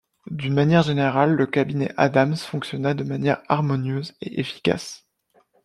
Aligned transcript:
D'une 0.31 0.55
manière 0.55 0.81
générale, 0.81 1.35
le 1.35 1.45
cabinet 1.45 1.93
Adams 1.95 2.35
fonctionna 2.35 2.95
de 2.95 3.03
manière 3.03 3.43
harmonieuse 3.47 4.15
et 4.21 4.39
efficace. 4.39 5.05